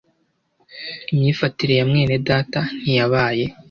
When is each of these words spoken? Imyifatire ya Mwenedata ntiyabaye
Imyifatire 1.11 1.73
ya 1.77 1.85
Mwenedata 1.89 2.61
ntiyabaye 2.81 3.45